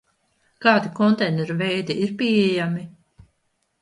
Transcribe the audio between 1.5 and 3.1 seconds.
veidi ir pieejami?